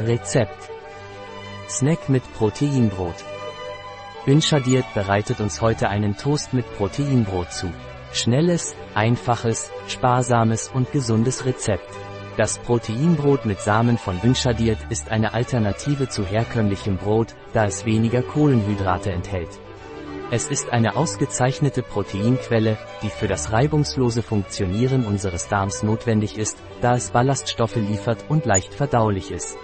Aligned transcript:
Rezept. 0.00 0.70
Snack 1.68 2.08
mit 2.08 2.22
Proteinbrot. 2.34 3.16
Inshadiert 4.26 4.84
bereitet 4.94 5.40
uns 5.40 5.60
heute 5.60 5.88
einen 5.88 6.16
Toast 6.16 6.54
mit 6.54 6.72
Proteinbrot 6.76 7.50
zu. 7.50 7.72
Schnelles, 8.12 8.76
einfaches, 8.94 9.72
sparsames 9.88 10.70
und 10.72 10.92
gesundes 10.92 11.46
Rezept. 11.46 11.92
Das 12.36 12.58
Proteinbrot 12.58 13.44
mit 13.44 13.60
Samen 13.60 13.98
von 13.98 14.22
Wünschadiert 14.22 14.78
ist 14.88 15.10
eine 15.10 15.34
Alternative 15.34 16.08
zu 16.08 16.24
herkömmlichem 16.24 16.96
Brot, 16.96 17.34
da 17.52 17.64
es 17.64 17.84
weniger 17.84 18.22
Kohlenhydrate 18.22 19.10
enthält. 19.10 19.50
Es 20.30 20.46
ist 20.46 20.70
eine 20.70 20.94
ausgezeichnete 20.94 21.82
Proteinquelle, 21.82 22.78
die 23.02 23.10
für 23.10 23.26
das 23.26 23.50
reibungslose 23.50 24.22
Funktionieren 24.22 25.04
unseres 25.06 25.48
Darms 25.48 25.82
notwendig 25.82 26.38
ist, 26.38 26.56
da 26.82 26.94
es 26.94 27.10
Ballaststoffe 27.10 27.74
liefert 27.74 28.24
und 28.28 28.46
leicht 28.46 28.74
verdaulich 28.74 29.32
ist. 29.32 29.58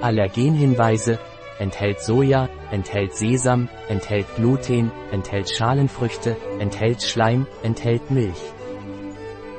Allergenhinweise, 0.00 1.18
enthält 1.58 2.00
Soja, 2.00 2.48
enthält 2.70 3.14
Sesam, 3.14 3.68
enthält 3.88 4.26
Gluten, 4.36 4.90
enthält 5.12 5.50
Schalenfrüchte, 5.50 6.36
enthält 6.58 7.02
Schleim, 7.02 7.46
enthält 7.62 8.10
Milch. 8.10 8.42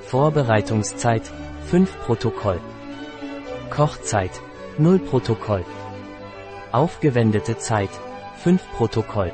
Vorbereitungszeit 0.01 1.23
5 1.67 1.99
Protokoll. 2.05 2.59
Kochzeit 3.69 4.31
0 4.77 4.99
Protokoll. 4.99 5.65
Aufgewendete 6.71 7.57
Zeit 7.57 7.89
5 8.43 8.61
Protokoll. 8.77 9.31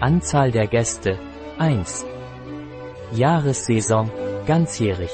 Anzahl 0.00 0.50
der 0.52 0.66
Gäste 0.66 1.18
1. 1.58 2.04
Jahressaison 3.12 4.10
ganzjährig. 4.46 5.10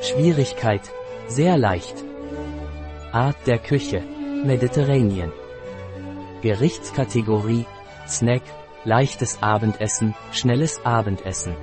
Schwierigkeit 0.00 0.82
sehr 1.28 1.56
leicht. 1.56 2.11
Art 3.12 3.46
der 3.46 3.58
Küche 3.58 4.00
Mediterranean. 4.42 5.30
Gerichtskategorie 6.40 7.66
Snack, 8.08 8.40
leichtes 8.84 9.42
Abendessen, 9.42 10.14
schnelles 10.32 10.82
Abendessen. 10.86 11.54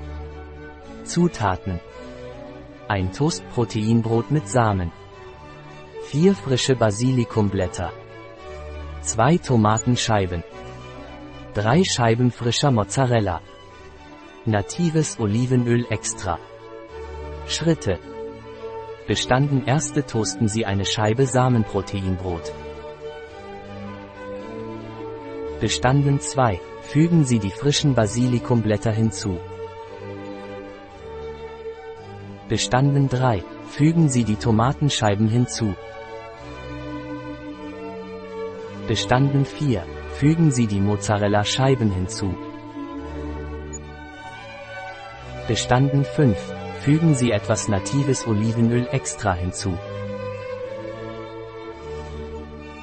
Zutaten. 1.05 1.79
Ein 2.87 3.11
Toastproteinbrot 3.13 4.29
mit 4.29 4.47
Samen. 4.47 4.91
Vier 6.03 6.35
frische 6.35 6.75
Basilikumblätter. 6.75 7.91
Zwei 9.01 9.37
Tomatenscheiben. 9.37 10.43
Drei 11.55 11.83
Scheiben 11.83 12.29
frischer 12.29 12.69
Mozzarella. 12.69 13.41
Natives 14.45 15.19
Olivenöl 15.19 15.87
extra. 15.89 16.37
Schritte. 17.47 17.97
Bestanden 19.09 19.65
erste 19.65 20.05
toasten 20.05 20.47
Sie 20.47 20.67
eine 20.67 20.85
Scheibe 20.85 21.25
Samenproteinbrot. 21.25 22.53
Bestanden 25.59 26.19
2. 26.19 26.59
Fügen 26.83 27.25
Sie 27.25 27.39
die 27.39 27.49
frischen 27.49 27.95
Basilikumblätter 27.95 28.91
hinzu. 28.91 29.39
Bestanden 32.49 33.09
3. 33.09 33.43
Fügen 33.67 34.09
Sie 34.09 34.25
die 34.25 34.35
Tomatenscheiben 34.35 35.27
hinzu. 35.27 35.73
Bestanden 38.87 39.43
4. 39.43 39.83
Fügen 40.19 40.51
Sie 40.51 40.67
die 40.67 40.81
Mozzarella-Scheiben 40.81 41.89
hinzu. 41.89 42.35
Bestanden 45.47 46.05
5. 46.05 46.37
Fügen 46.81 47.13
Sie 47.13 47.31
etwas 47.31 47.67
natives 47.67 48.25
Olivenöl 48.25 48.87
extra 48.91 49.33
hinzu. 49.33 49.77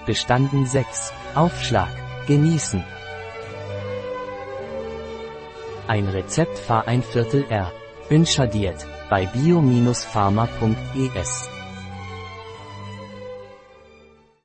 Bestanden 0.04 0.66
6. 0.66 1.12
Aufschlag. 1.34 1.88
Genießen. 2.26 2.84
Ein 5.86 6.08
Rezept 6.08 6.58
Fahr 6.58 6.86
ein 6.88 7.02
Viertel 7.02 7.44
R. 7.48 7.72
Inschadiert 8.08 8.86
bei 9.08 9.26
bio-pharma.es 9.26 9.96